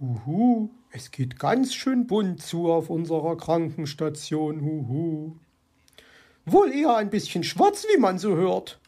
Huhu, 0.00 0.70
es 0.92 1.10
geht 1.10 1.38
ganz 1.38 1.74
schön 1.74 2.06
bunt 2.06 2.40
zu 2.40 2.72
auf 2.72 2.88
unserer 2.88 3.36
Krankenstation, 3.36 4.62
huhu. 4.62 5.36
Wohl 6.46 6.72
eher 6.72 6.96
ein 6.96 7.10
bisschen 7.10 7.44
schwarz, 7.44 7.86
wie 7.92 8.00
man 8.00 8.18
so 8.18 8.34
hört. 8.34 8.79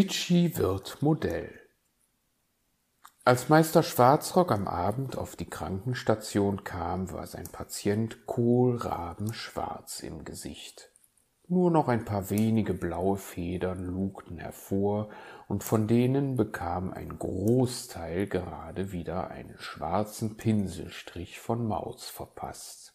Zwitschi 0.00 0.56
wird 0.56 1.02
Modell. 1.02 1.60
Als 3.22 3.50
Meister 3.50 3.82
Schwarzrock 3.82 4.50
am 4.50 4.66
Abend 4.66 5.18
auf 5.18 5.36
die 5.36 5.50
Krankenstation 5.50 6.64
kam, 6.64 7.12
war 7.12 7.26
sein 7.26 7.48
Patient 7.52 8.24
kohlrabenschwarz 8.24 10.00
im 10.00 10.24
Gesicht. 10.24 10.90
Nur 11.48 11.70
noch 11.70 11.88
ein 11.88 12.06
paar 12.06 12.30
wenige 12.30 12.72
blaue 12.72 13.18
Federn 13.18 13.84
lugten 13.84 14.38
hervor, 14.38 15.10
und 15.48 15.64
von 15.64 15.86
denen 15.86 16.34
bekam 16.34 16.94
ein 16.94 17.18
Großteil 17.18 18.26
gerade 18.26 18.92
wieder 18.92 19.30
einen 19.30 19.58
schwarzen 19.58 20.38
Pinselstrich 20.38 21.40
von 21.40 21.66
Maus 21.66 22.08
verpasst. 22.08 22.94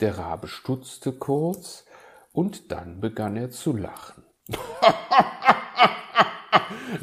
Der 0.00 0.16
Rabe 0.16 0.48
stutzte 0.48 1.12
kurz, 1.12 1.84
und 2.32 2.72
dann 2.72 3.00
begann 3.00 3.36
er 3.36 3.50
zu 3.50 3.76
lachen. 3.76 4.24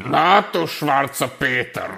Na, 0.06 0.42
du 0.42 0.68
schwarzer 0.68 1.28
Peter, 1.28 1.90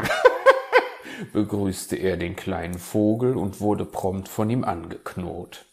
begrüßte 1.34 1.96
er 1.96 2.18
den 2.18 2.36
kleinen 2.36 2.80
Vogel 2.80 3.36
und 3.36 3.62
wurde 3.62 3.86
prompt 3.86 4.28
von 4.28 4.50
ihm 4.50 4.64
angeknurrt. 4.64 5.66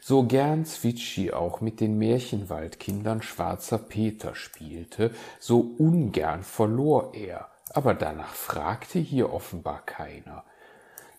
So 0.00 0.24
gern 0.24 0.64
Zwitschi 0.64 1.32
auch 1.32 1.60
mit 1.60 1.80
den 1.80 1.98
Märchenwaldkindern 1.98 3.22
schwarzer 3.22 3.78
Peter 3.78 4.34
spielte, 4.34 5.12
so 5.38 5.60
ungern 5.78 6.42
verlor 6.42 7.14
er, 7.14 7.48
aber 7.70 7.94
danach 7.94 8.34
fragte 8.34 8.98
hier 8.98 9.32
offenbar 9.32 9.84
keiner. 9.84 10.44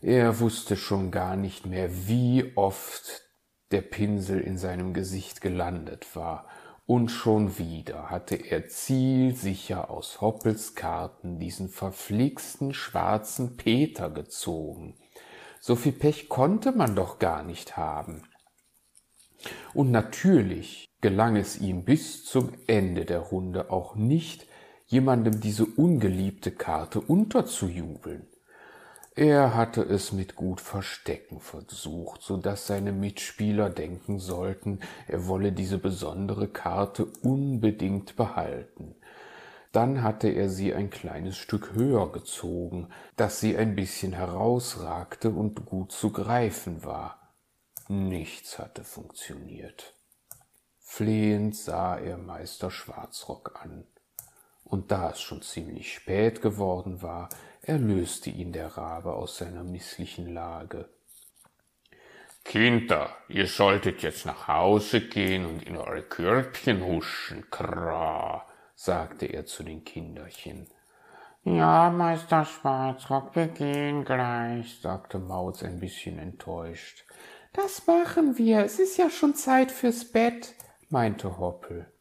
Er 0.02 0.40
wusste 0.40 0.76
schon 0.76 1.12
gar 1.12 1.38
nicht 1.38 1.66
mehr, 1.66 1.90
wie 2.08 2.52
oft 2.56 3.22
der 3.72 3.82
Pinsel 3.82 4.42
in 4.42 4.58
seinem 4.58 4.94
Gesicht 4.94 5.40
gelandet 5.40 6.16
war, 6.16 6.48
und 6.86 7.10
schon 7.10 7.58
wieder 7.58 8.10
hatte 8.10 8.36
er 8.36 8.68
zielsicher 8.68 9.90
aus 9.90 10.20
Hoppels 10.20 10.76
Karten 10.76 11.40
diesen 11.40 11.70
verflixten 11.70 12.74
schwarzen 12.74 13.56
Peter 13.56 14.10
gezogen. 14.10 14.98
So 15.62 15.76
viel 15.78 15.94
Pech 15.94 16.28
konnte 16.28 16.74
man 16.74 16.96
doch 16.96 17.20
gar 17.20 17.44
nicht 17.44 17.78
haben. 17.78 18.24
Und 19.74 19.92
natürlich 19.92 20.90
gelang 21.00 21.36
es 21.38 21.60
ihm 21.60 21.86
bis 21.86 22.26
zum 22.26 22.52
Ende 22.68 23.06
der 23.06 23.20
Runde 23.20 23.72
auch 23.72 23.96
nicht, 23.96 24.48
jemandem 24.88 25.40
diese 25.40 25.66
ungeliebte 25.66 26.52
Karte 26.52 27.00
unterzujubeln. 27.00 28.28
Er 29.16 29.54
hatte 29.54 29.84
es 29.84 30.12
mit 30.12 30.36
gut 30.36 30.60
Verstecken 30.60 31.40
versucht, 31.40 32.24
so 32.24 32.38
dass 32.38 32.66
seine 32.66 32.92
Mitspieler 32.92 33.70
denken 33.70 34.18
sollten, 34.18 34.80
er 35.08 35.28
wolle 35.28 35.52
diese 35.52 35.78
besondere 35.78 36.48
Karte 36.48 37.06
unbedingt 37.22 38.16
behalten. 38.16 38.96
Dann 39.72 40.02
hatte 40.02 40.30
er 40.30 40.50
sie 40.50 40.74
ein 40.74 40.90
kleines 40.90 41.38
Stück 41.38 41.74
höher 41.74 42.12
gezogen, 42.12 42.90
dass 43.16 43.40
sie 43.40 43.56
ein 43.56 43.76
bisschen 43.76 44.14
herausragte 44.14 45.30
und 45.30 45.66
gut 45.66 45.92
zu 45.92 46.12
greifen 46.12 46.84
war. 46.84 47.20
Nichts 47.88 48.58
hatte 48.58 48.84
funktioniert. 48.84 49.94
Flehend 50.80 51.56
sah 51.56 51.98
er 51.98 52.18
Meister 52.18 52.72
Schwarzrock 52.72 53.60
an. 53.64 53.86
Und 54.64 54.92
da 54.92 55.12
es 55.12 55.22
schon 55.22 55.42
ziemlich 55.42 55.94
spät 55.94 56.42
geworden 56.42 57.02
war, 57.02 57.30
erlöste 57.64 58.30
ihn 58.30 58.52
der 58.52 58.78
Rabe 58.78 59.14
aus 59.14 59.38
seiner 59.38 59.64
misslichen 59.64 60.34
Lage. 60.34 60.90
Kinder, 62.44 63.10
ihr 63.30 63.48
solltet 63.48 64.04
jetzt 64.04 64.26
nach 64.26 64.50
Hause 64.50 65.02
gehen 65.02 65.46
und 65.46 65.64
in 65.64 65.78
eure 65.78 66.04
Körbchen 66.04 66.84
huschen, 66.84 67.50
kra, 67.50 68.46
sagte 68.76 69.28
er 69.28 69.46
zu 69.46 69.64
den 69.64 69.86
Kinderchen. 69.86 70.68
Ja, 71.46 71.90
Meister 71.90 72.44
Schwarzrock, 72.44 73.36
wir 73.36 73.48
gehen 73.48 74.04
gleich, 74.04 74.80
sagte 74.82 75.20
Maus 75.20 75.64
ein 75.64 75.80
bisschen 75.80 76.20
enttäuscht. 76.20 77.06
Das 77.54 77.88
machen 77.88 78.38
wir, 78.38 78.66
es 78.66 78.80
ist 78.80 78.98
ja 78.98 79.10
schon 79.10 79.36
Zeit 79.36 79.72
fürs 79.72 80.12
Bett, 80.12 80.54
meinte 80.90 81.38
Hoppel. 81.38 81.93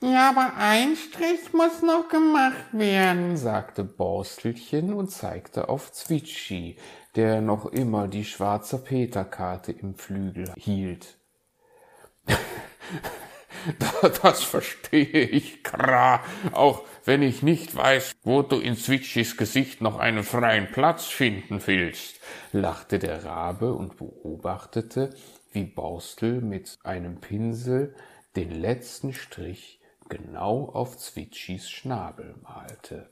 Ja, 0.00 0.30
aber 0.30 0.52
ein 0.56 0.94
Strich 0.94 1.52
muss 1.52 1.82
noch 1.82 2.08
gemacht 2.08 2.66
werden, 2.72 3.36
sagte 3.36 3.82
Borstelchen 3.82 4.92
und 4.92 5.10
zeigte 5.10 5.68
auf 5.68 5.90
Zwitschi, 5.90 6.76
der 7.16 7.40
noch 7.40 7.66
immer 7.66 8.06
die 8.06 8.24
schwarze 8.24 8.78
Peterkarte 8.78 9.72
im 9.72 9.96
Flügel 9.96 10.52
hielt. 10.56 11.18
das 14.22 14.44
verstehe 14.44 15.24
ich, 15.24 15.64
Kra, 15.64 16.22
auch 16.52 16.84
wenn 17.04 17.22
ich 17.22 17.42
nicht 17.42 17.74
weiß, 17.74 18.12
wo 18.22 18.42
du 18.42 18.60
in 18.60 18.76
Zwitschis 18.76 19.36
Gesicht 19.36 19.80
noch 19.80 19.98
einen 19.98 20.22
freien 20.22 20.70
Platz 20.70 21.06
finden 21.06 21.60
willst, 21.66 22.20
lachte 22.52 23.00
der 23.00 23.24
Rabe 23.24 23.74
und 23.74 23.96
beobachtete, 23.96 25.10
wie 25.52 25.64
Borstel 25.64 26.40
mit 26.40 26.78
einem 26.84 27.20
Pinsel 27.20 27.94
den 28.36 28.50
letzten 28.50 29.12
Strich 29.12 29.80
genau 30.08 30.66
auf 30.66 30.96
Zwitschis 30.96 31.70
Schnabel 31.70 32.36
malte. 32.42 33.10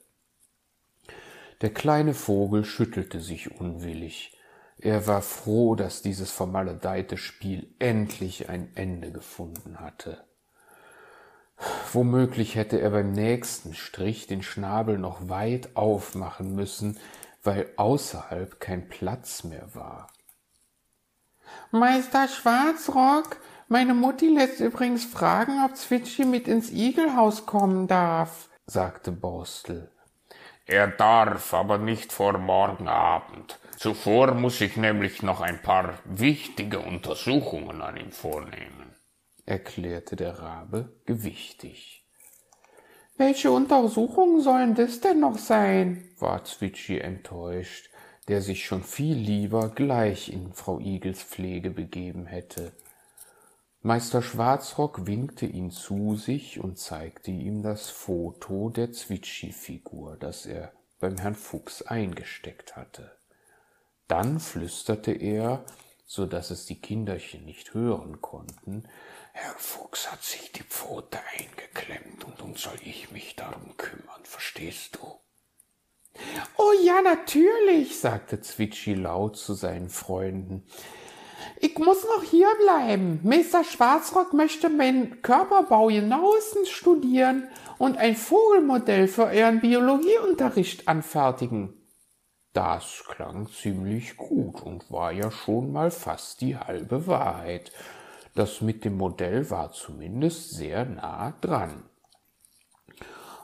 Der 1.61 1.73
kleine 1.73 2.13
Vogel 2.13 2.65
schüttelte 2.65 3.19
sich 3.19 3.59
unwillig. 3.59 4.37
Er 4.79 5.07
war 5.07 5.23
froh, 5.23 5.75
dass 5.75 6.03
dieses 6.03 6.31
vermaledeite 6.31 7.17
Spiel 7.17 7.73
endlich 7.79 8.47
ein 8.49 8.75
Ende 8.75 9.11
gefunden 9.11 9.79
hatte. 9.79 10.23
Womöglich 11.91 12.55
hätte 12.55 12.79
er 12.79 12.91
beim 12.91 13.11
nächsten 13.11 13.73
Strich 13.73 14.27
den 14.27 14.43
Schnabel 14.43 14.99
noch 14.99 15.29
weit 15.29 15.75
aufmachen 15.75 16.53
müssen, 16.53 16.99
weil 17.43 17.71
außerhalb 17.77 18.59
kein 18.59 18.87
Platz 18.87 19.43
mehr 19.43 19.73
war. 19.73 20.11
Meister 21.71 22.27
Schwarzrock, 22.27 23.37
meine 23.67 23.93
Mutti 23.93 24.27
lässt 24.27 24.59
übrigens 24.59 25.05
fragen, 25.05 25.63
ob 25.65 25.75
Zwitschi 25.75 26.25
mit 26.25 26.47
ins 26.47 26.71
Igelhaus 26.71 27.45
kommen 27.45 27.87
darf, 27.87 28.49
sagte 28.65 29.11
Borstel. 29.11 29.91
Er 30.65 30.87
darf, 30.87 31.53
aber 31.53 31.77
nicht 31.77 32.11
vor 32.11 32.37
morgen 32.37 32.87
Abend. 32.89 33.57
Zuvor 33.77 34.33
muss 34.33 34.59
ich 34.59 34.75
nämlich 34.75 35.23
noch 35.23 35.39
ein 35.39 35.61
paar 35.61 35.93
wichtige 36.03 36.79
Untersuchungen 36.79 37.81
an 37.81 37.95
ihm 37.95 38.11
vornehmen, 38.11 38.95
erklärte 39.45 40.15
der 40.15 40.39
Rabe 40.39 40.91
gewichtig. 41.05 42.05
Welche 43.17 43.49
Untersuchungen 43.49 44.41
sollen 44.41 44.75
das 44.75 44.99
denn 44.99 45.21
noch 45.21 45.37
sein? 45.37 46.09
war 46.19 46.43
Zwitschi 46.43 46.99
enttäuscht, 46.99 47.89
der 48.27 48.41
sich 48.41 48.65
schon 48.65 48.83
viel 48.83 49.15
lieber 49.15 49.69
gleich 49.69 50.31
in 50.31 50.53
Frau 50.53 50.79
Igels 50.79 51.23
Pflege 51.23 51.71
begeben 51.71 52.25
hätte. 52.25 52.73
Meister 53.87 54.21
Schwarzrock 54.21 55.07
winkte 55.07 55.45
ihn 55.45 55.71
zu 55.71 56.17
sich 56.17 56.59
und 56.59 56.77
zeigte 56.77 57.31
ihm 57.31 57.63
das 57.63 57.89
Foto 57.89 58.69
der 58.69 58.91
Zwitschi-Figur, 58.91 60.17
das 60.19 60.45
er 60.45 60.73
beim 60.99 61.15
Herrn 61.17 61.35
Fuchs 61.35 61.83
eingesteckt 61.83 62.75
hatte. 62.75 63.17
Dann 64.09 64.41
flüsterte 64.41 65.13
er, 65.13 65.63
so 66.05 66.25
dass 66.25 66.51
es 66.51 66.65
die 66.65 66.81
Kinderchen 66.81 67.45
nicht 67.45 67.73
hören 67.73 68.19
konnten, 68.19 68.83
Herr 69.31 69.55
Fuchs 69.57 70.11
hat 70.11 70.21
sich 70.21 70.51
die 70.51 70.63
Pfote 70.63 71.19
eingeklemmt 71.37 72.25
und 72.25 72.39
nun 72.39 72.55
soll 72.55 72.75
ich 72.83 73.11
mich 73.11 73.37
darum 73.37 73.77
kümmern, 73.77 74.25
verstehst 74.25 74.97
du? 74.97 76.19
Oh 76.57 76.73
ja, 76.83 77.01
natürlich, 77.01 78.01
sagte 78.01 78.41
Zwitschi 78.41 78.95
laut 78.95 79.37
zu 79.37 79.53
seinen 79.53 79.89
Freunden. 79.89 80.65
Ich 81.59 81.77
muss 81.77 82.03
noch 82.03 82.23
hier 82.23 82.49
bleiben. 82.63 83.19
Meister 83.23 83.63
Schwarzrock 83.63 84.33
möchte 84.33 84.69
meinen 84.69 85.21
Körperbau 85.21 85.87
genauestens 85.87 86.69
studieren 86.69 87.47
und 87.77 87.97
ein 87.97 88.15
Vogelmodell 88.15 89.07
für 89.07 89.25
euren 89.25 89.59
Biologieunterricht 89.59 90.87
anfertigen. 90.87 91.73
Das 92.53 93.03
klang 93.07 93.47
ziemlich 93.49 94.17
gut 94.17 94.61
und 94.61 94.91
war 94.91 95.11
ja 95.11 95.29
schon 95.29 95.71
mal 95.71 95.91
fast 95.91 96.41
die 96.41 96.57
halbe 96.57 97.05
Wahrheit. 97.05 97.71
Das 98.33 98.61
mit 98.61 98.83
dem 98.83 98.97
Modell 98.97 99.49
war 99.49 99.71
zumindest 99.71 100.55
sehr 100.55 100.85
nah 100.85 101.33
dran. 101.41 101.83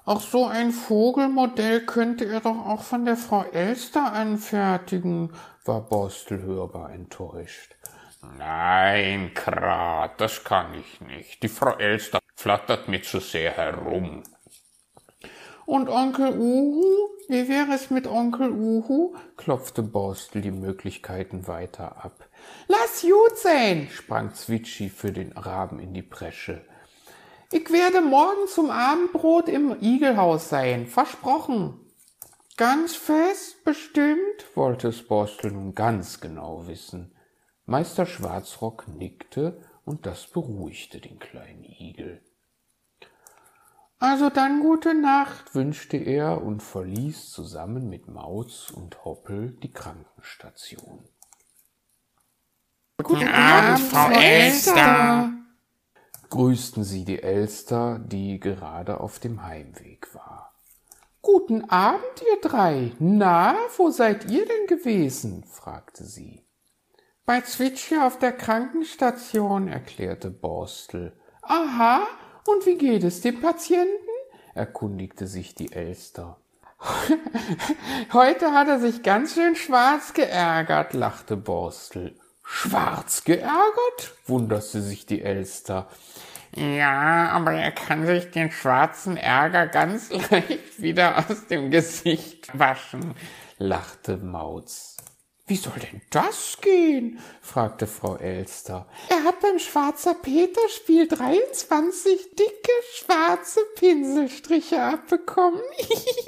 Ach, 0.05 0.19
so 0.19 0.45
ein 0.45 0.71
Vogelmodell 0.71 1.85
könnte 1.85 2.25
er 2.25 2.41
doch 2.41 2.65
auch 2.65 2.81
von 2.81 3.05
der 3.05 3.15
Frau 3.15 3.43
Elster 3.43 4.11
anfertigen, 4.11 5.31
war 5.63 5.81
Borstel 5.81 6.41
hörbar 6.41 6.91
enttäuscht. 6.91 7.77
Nein, 8.37 9.33
Krat, 9.33 10.19
das 10.19 10.43
kann 10.43 10.73
ich 10.73 11.01
nicht. 11.01 11.43
Die 11.43 11.49
Frau 11.49 11.77
Elster 11.77 12.19
flattert 12.35 12.87
mir 12.87 13.01
zu 13.01 13.19
sehr 13.19 13.51
herum. 13.51 14.23
Und 15.65 15.89
Onkel 15.89 16.37
Uhu? 16.37 17.09
Wie 17.29 17.47
wäre 17.47 17.73
es 17.73 17.89
mit 17.89 18.05
Onkel 18.05 18.51
Uhu? 18.51 19.15
klopfte 19.37 19.81
Borstel 19.81 20.41
die 20.41 20.51
Möglichkeiten 20.51 21.47
weiter 21.47 22.03
ab. 22.03 22.27
Lass 22.67 23.01
gut 23.01 23.37
sein, 23.37 23.87
sprang 23.89 24.33
Zwitschi 24.33 24.89
für 24.89 25.13
den 25.13 25.31
Raben 25.33 25.79
in 25.79 25.93
die 25.93 26.01
Bresche. 26.01 26.65
Ich 27.51 27.71
werde 27.71 28.01
morgen 28.01 28.47
zum 28.47 28.71
Abendbrot 28.71 29.47
im 29.47 29.77
Igelhaus 29.81 30.49
sein, 30.49 30.87
versprochen. 30.87 31.79
Ganz 32.57 32.95
fest, 32.95 33.63
bestimmt, 33.63 34.45
wollte 34.55 34.89
es 34.89 35.07
Borstel 35.07 35.51
nun 35.51 35.73
ganz 35.73 36.19
genau 36.19 36.67
wissen. 36.67 37.12
Meister 37.65 38.05
Schwarzrock 38.05 38.87
nickte, 38.87 39.61
und 39.85 40.05
das 40.05 40.27
beruhigte 40.27 41.01
den 41.01 41.19
kleinen 41.19 41.63
Igel. 41.63 42.21
Also 43.99 44.29
dann 44.29 44.61
gute 44.61 44.93
Nacht, 44.93 45.55
wünschte 45.55 45.97
er 45.97 46.41
und 46.41 46.63
verließ 46.63 47.31
zusammen 47.31 47.89
mit 47.89 48.07
Mauz 48.07 48.71
und 48.71 49.03
Hoppel 49.03 49.51
die 49.61 49.71
Krankenstation. 49.71 51.07
Guten 53.01 53.27
Abend, 53.27 53.79
Frau 53.79 54.09
Elster 54.11 55.33
grüßten 56.33 56.83
sie 56.83 57.05
die 57.05 57.21
Elster, 57.21 57.99
die 57.99 58.39
gerade 58.39 58.99
auf 58.99 59.19
dem 59.19 59.43
Heimweg 59.43 60.15
war. 60.15 60.51
Guten 61.21 61.69
Abend, 61.69 62.23
ihr 62.27 62.41
drei. 62.41 62.91
Na, 62.97 63.55
wo 63.77 63.91
seid 63.91 64.31
ihr 64.31 64.43
denn 64.47 64.65
gewesen? 64.65 65.43
fragte 65.43 66.03
sie. 66.03 66.42
Bei 67.25 67.39
Zwitschi 67.39 67.95
auf 67.97 68.19
der 68.19 68.33
Krankenstation, 68.33 69.69
erklärte 69.69 70.29
Borstel. 70.29 71.13
Aha, 71.41 72.05
und 72.45 72.65
wie 72.65 72.77
geht 72.77 73.05
es 73.05 73.21
dem 73.21 73.39
Patienten? 73.39 73.89
erkundigte 74.53 75.25
sich 75.27 75.55
die 75.55 75.71
Elster. 75.71 76.37
Heute 78.13 78.51
hat 78.51 78.67
er 78.67 78.79
sich 78.79 79.03
ganz 79.03 79.35
schön 79.35 79.55
schwarz 79.55 80.13
geärgert, 80.13 80.93
lachte 80.93 81.37
Borstel. 81.37 82.13
Schwarz 82.43 83.23
geärgert? 83.23 84.15
wunderte 84.25 84.81
sich 84.81 85.05
die 85.05 85.21
Elster. 85.21 85.87
Ja, 86.53 87.29
aber 87.29 87.53
er 87.53 87.71
kann 87.71 88.05
sich 88.05 88.31
den 88.31 88.51
schwarzen 88.51 89.15
Ärger 89.15 89.67
ganz 89.67 90.09
leicht 90.29 90.81
wieder 90.81 91.19
aus 91.19 91.47
dem 91.47 91.71
Gesicht 91.71 92.49
waschen, 92.59 93.15
lachte 93.57 94.17
Mauz. 94.17 94.97
Wie 95.53 95.57
soll 95.57 95.77
denn 95.77 96.01
das 96.09 96.57
gehen? 96.61 97.19
fragte 97.39 97.85
Frau 97.85 98.15
Elster. 98.15 98.87
Er 99.09 99.23
hat 99.23 99.39
beim 99.39 99.59
Schwarzer 99.59 100.15
Peter 100.15 100.67
Spiel 100.67 101.07
23 101.07 102.31
dicke 102.31 102.71
schwarze 102.95 103.59
Pinselstriche 103.75 104.81
abbekommen, 104.81 105.61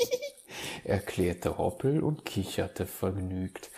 erklärte 0.84 1.58
Hoppel 1.58 2.04
und 2.04 2.24
kicherte 2.24 2.86
vergnügt. 2.86 3.72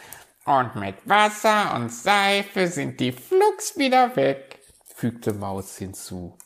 Und 0.44 0.76
mit 0.76 0.96
Wasser 1.06 1.76
und 1.76 1.94
Seife 1.94 2.68
sind 2.68 3.00
die 3.00 3.14
flugs 3.14 3.78
wieder 3.78 4.18
weg, 4.18 4.60
fügte 4.84 5.32
Maus 5.32 5.78
hinzu. 5.78 6.38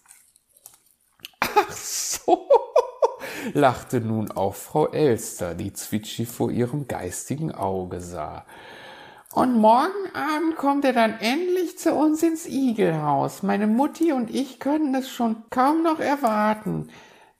Ach 1.40 1.72
so, 1.72 2.48
lachte 3.54 4.00
nun 4.00 4.30
auch 4.30 4.54
Frau 4.54 4.90
Elster, 4.90 5.56
die 5.56 5.74
Zwitschi 5.74 6.28
vor 6.28 6.52
ihrem 6.52 6.88
geistigen 6.88 7.52
Auge 7.52 8.00
sah. 8.00 8.46
Und 9.34 9.56
morgen 9.56 10.14
Abend 10.14 10.58
kommt 10.58 10.84
er 10.84 10.94
dann 10.94 11.18
endlich 11.20 11.78
zu 11.78 11.94
uns 11.94 12.22
ins 12.22 12.48
Igelhaus. 12.48 13.44
Meine 13.44 13.68
Mutti 13.68 14.12
und 14.12 14.30
ich 14.30 14.60
können 14.60 14.94
es 14.94 15.10
schon 15.10 15.44
kaum 15.50 15.84
noch 15.84 16.00
erwarten. 16.00 16.90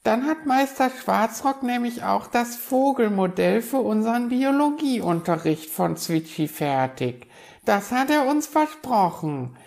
Dann 0.04 0.26
hat 0.26 0.46
Meister 0.46 0.90
Schwarzrock 0.90 1.64
nämlich 1.64 2.04
auch 2.04 2.28
das 2.28 2.56
Vogelmodell 2.56 3.62
für 3.62 3.80
unseren 3.80 4.30
Biologieunterricht 4.30 5.70
von 5.70 5.98
Zwitschi 5.98 6.48
fertig. 6.48 7.28
Das 7.66 7.92
hat 7.92 8.10
er 8.10 8.26
uns 8.26 8.48
versprochen, 8.48 9.58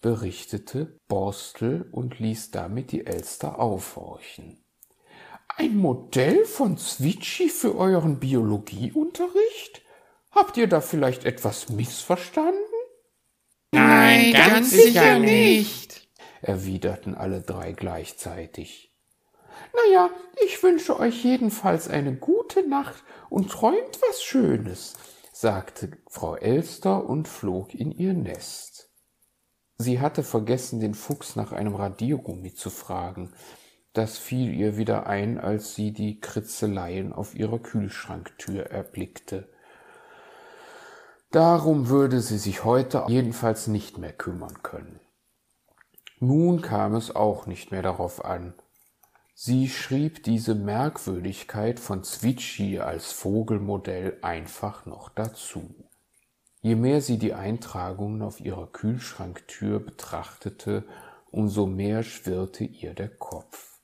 berichtete 0.00 1.00
Borstel 1.08 1.88
und 1.90 2.20
ließ 2.20 2.50
damit 2.52 2.92
die 2.92 3.06
Elster 3.06 3.58
aufhorchen. 3.58 4.62
Ein 5.56 5.76
Modell 5.76 6.44
von 6.44 6.78
Zwitschi 6.78 7.48
für 7.48 7.76
euren 7.76 8.20
Biologieunterricht? 8.20 9.81
Habt 10.32 10.56
ihr 10.56 10.66
da 10.66 10.80
vielleicht 10.80 11.24
etwas 11.24 11.68
missverstanden? 11.68 12.58
Nein, 13.72 14.32
ganz, 14.32 14.48
ganz 14.48 14.70
sicher 14.70 15.18
nicht, 15.18 16.08
erwiderten 16.40 17.14
alle 17.14 17.40
drei 17.40 17.72
gleichzeitig. 17.72 18.92
Naja, 19.74 20.10
ich 20.44 20.62
wünsche 20.62 20.98
euch 20.98 21.24
jedenfalls 21.24 21.88
eine 21.88 22.14
gute 22.14 22.66
Nacht 22.68 23.02
und 23.30 23.50
träumt 23.50 24.00
was 24.08 24.22
Schönes, 24.22 24.94
sagte 25.32 25.92
Frau 26.08 26.36
Elster 26.36 27.08
und 27.08 27.28
flog 27.28 27.74
in 27.74 27.90
ihr 27.90 28.14
Nest. 28.14 28.90
Sie 29.78 30.00
hatte 30.00 30.22
vergessen, 30.22 30.80
den 30.80 30.94
Fuchs 30.94 31.36
nach 31.36 31.52
einem 31.52 31.74
Radiergummi 31.74 32.54
zu 32.54 32.70
fragen. 32.70 33.32
Das 33.92 34.16
fiel 34.16 34.54
ihr 34.54 34.76
wieder 34.76 35.06
ein, 35.06 35.38
als 35.38 35.74
sie 35.74 35.92
die 35.92 36.20
Kritzeleien 36.20 37.12
auf 37.12 37.34
ihrer 37.34 37.58
Kühlschranktür 37.58 38.66
erblickte. 38.66 39.51
Darum 41.32 41.88
würde 41.88 42.20
sie 42.20 42.38
sich 42.38 42.64
heute 42.64 43.04
jedenfalls 43.08 43.66
nicht 43.66 43.98
mehr 43.98 44.12
kümmern 44.12 44.62
können. 44.62 45.00
Nun 46.20 46.62
kam 46.62 46.94
es 46.94 47.14
auch 47.14 47.46
nicht 47.46 47.72
mehr 47.72 47.82
darauf 47.82 48.24
an, 48.24 48.54
Sie 49.44 49.68
schrieb 49.68 50.22
diese 50.22 50.54
Merkwürdigkeit 50.54 51.80
von 51.80 52.04
Zwitschi 52.04 52.78
als 52.78 53.10
Vogelmodell 53.10 54.18
einfach 54.22 54.86
noch 54.86 55.08
dazu. 55.08 55.74
Je 56.60 56.76
mehr 56.76 57.00
sie 57.00 57.18
die 57.18 57.32
Eintragungen 57.34 58.22
auf 58.22 58.40
ihrer 58.40 58.68
Kühlschranktür 58.68 59.80
betrachtete, 59.80 60.84
umso 61.32 61.66
mehr 61.66 62.04
schwirrte 62.04 62.62
ihr 62.62 62.94
der 62.94 63.08
Kopf. 63.08 63.80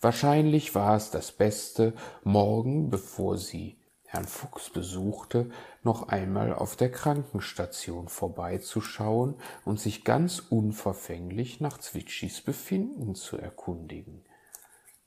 Wahrscheinlich 0.00 0.74
war 0.74 0.96
es 0.96 1.12
das 1.12 1.30
Beste, 1.30 1.92
morgen, 2.24 2.90
bevor 2.90 3.38
sie 3.38 3.78
Herrn 4.12 4.26
Fuchs 4.26 4.68
besuchte, 4.68 5.50
noch 5.82 6.08
einmal 6.08 6.52
auf 6.52 6.76
der 6.76 6.92
Krankenstation 6.92 8.08
vorbeizuschauen 8.08 9.36
und 9.64 9.80
sich 9.80 10.04
ganz 10.04 10.38
unverfänglich 10.38 11.62
nach 11.62 11.78
Zwitschis 11.78 12.42
Befinden 12.42 13.14
zu 13.14 13.38
erkundigen. 13.38 14.22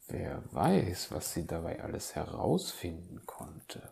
Wer 0.07 0.41
weiß, 0.51 1.11
was 1.11 1.33
sie 1.33 1.45
dabei 1.45 1.83
alles 1.83 2.15
herausfinden 2.15 3.27
konnte. 3.27 3.91